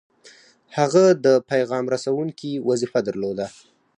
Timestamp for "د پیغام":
1.25-1.85